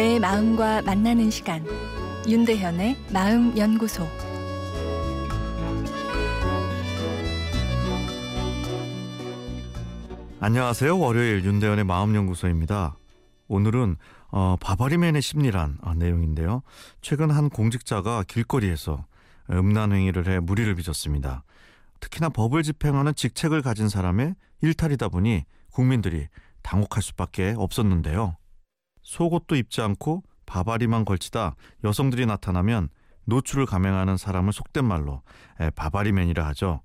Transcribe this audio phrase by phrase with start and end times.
[0.00, 1.62] 내 마음과 만나는 시간
[2.26, 4.08] 윤대현의 마음 연구소
[10.40, 10.98] 안녕하세요.
[10.98, 12.96] 월요일 윤대현의 마음 연구소입니다.
[13.48, 13.96] 오늘은
[14.30, 16.62] 어, 바바리맨의 심리란 어, 내용인데요.
[17.02, 19.04] 최근 한 공직자가 길거리에서
[19.50, 21.44] 음란 행위를 해 무리를 빚었습니다.
[22.00, 26.28] 특히나 법을 집행하는 직책을 가진 사람의 일탈이다 보니 국민들이
[26.62, 28.39] 당혹할 수밖에 없었는데요.
[29.02, 32.88] 속옷도 입지 않고 바바리만 걸치다 여성들이 나타나면
[33.24, 35.22] 노출을 감행하는 사람을 속된 말로
[35.76, 36.80] 바바리맨이라 하죠.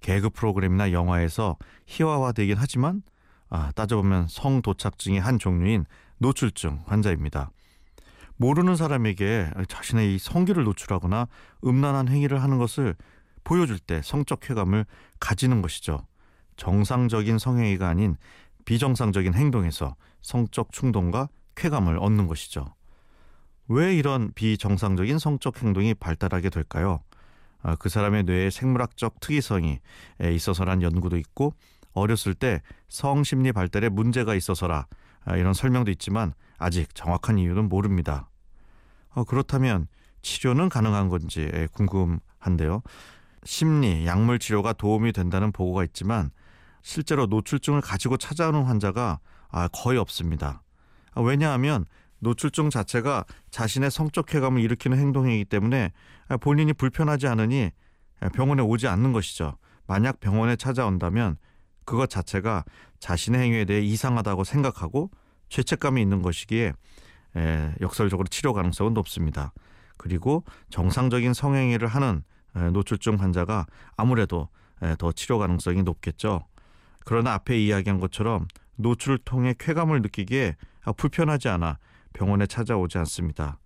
[0.00, 1.56] 개그 프로그램이나 영화에서
[1.86, 3.02] 희화화되긴 하지만
[3.50, 5.84] 아, 따져보면 성도착증의 한 종류인
[6.18, 7.50] 노출증 환자입니다.
[8.36, 11.28] 모르는 사람에게 자신의 이 성기를 노출하거나
[11.64, 12.94] 음란한 행위를 하는 것을
[13.44, 14.86] 보여줄 때 성적 쾌감을
[15.18, 16.06] 가지는 것이죠.
[16.56, 18.16] 정상적인 성행위가 아닌
[18.64, 22.74] 비정상적인 행동에서 성적 충동과 쾌감을 얻는 것이죠.
[23.68, 27.00] 왜 이런 비정상적인 성적 행동이 발달하게 될까요?
[27.62, 29.80] 아, 그 사람의 뇌의 생물학적 특이성이
[30.20, 31.54] 있어서란 연구도 있고
[31.92, 34.86] 어렸을 때 성심리 발달에 문제가 있어서라
[35.24, 38.28] 아, 이런 설명도 있지만 아직 정확한 이유는 모릅니다.
[39.10, 39.88] 어, 그렇다면
[40.22, 42.82] 치료는 가능한 건지 궁금한데요.
[43.44, 46.30] 심리, 약물 치료가 도움이 된다는 보고가 있지만
[46.82, 50.62] 실제로 노출증을 가지고 찾아오는 환자가 아, 거의 없습니다.
[51.12, 51.84] 아, 왜냐하면
[52.20, 55.92] 노출증 자체가 자신의 성적 쾌감을 일으키는 행동이기 때문에
[56.40, 57.70] 본인이 불편하지 않으니
[58.34, 59.56] 병원에 오지 않는 것이죠.
[59.86, 61.38] 만약 병원에 찾아온다면
[61.84, 62.64] 그것 자체가
[62.98, 65.10] 자신의 행위에 대해 이상하다고 생각하고
[65.48, 66.74] 죄책감이 있는 것이기에
[67.80, 69.52] 역설적으로 치료 가능성은 높습니다.
[69.96, 72.22] 그리고 정상적인 성행위를 하는
[72.72, 73.66] 노출증 환자가
[73.96, 74.48] 아무래도
[74.98, 76.46] 더 치료 가능성이 높겠죠.
[77.04, 80.56] 그러나 앞에 이야기한 것처럼 노출을 통해 쾌감을 느끼기에
[80.96, 81.78] 불편하지 않아
[82.12, 83.58] 병원에 찾아오지 않습니다.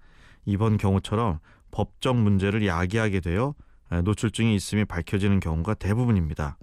[0.45, 1.39] 이번 경우처럼
[1.71, 3.55] 법적 문제를 야기하게 되어
[4.05, 6.59] 노출증이 있음이 밝혀지는 경우가 대부분입니다.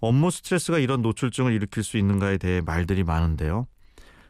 [0.00, 3.66] 업무 스트레스가 이런 노출증을 일으킬 수 있는가에 대해 말들이 많은데요.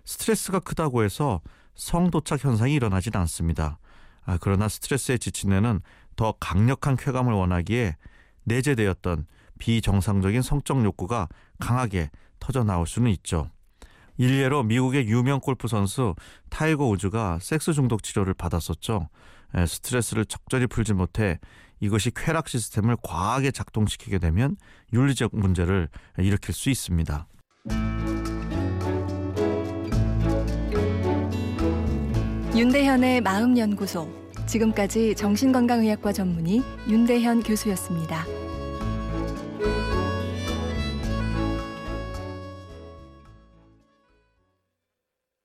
[0.04, 1.40] 스트레스가 크다고 해서
[1.74, 3.78] 성도착 현상이 일어나진 않습니다.
[4.24, 5.80] 아, 그러나 스트레스에 지친 뇌는
[6.16, 7.96] 더 강력한 쾌감을 원하기에
[8.44, 9.26] 내재되었던
[9.58, 12.10] 비정상적인 성적 욕구가 강하게
[12.40, 13.50] 터져 나올 수는 있죠.
[14.20, 16.14] 일례로 미국의 유명 골프 선수
[16.50, 19.08] 타이거 우즈가 섹스 중독 치료를 받았었죠.
[19.66, 21.40] 스트레스를 적절히 풀지 못해
[21.80, 24.56] 이것이 쾌락 시스템을 과하게 작동시키게 되면
[24.92, 25.88] 윤리적 문제를
[26.18, 27.26] 일으킬 수 있습니다.
[32.54, 34.06] 윤대현의 마음연구소.
[34.46, 36.60] 지금까지 정신건강의학과 전문의
[36.90, 38.26] 윤대현 교수였습니다.